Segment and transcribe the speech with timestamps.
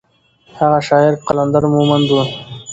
[0.57, 2.15] هغه شاعر قلندر مومند و.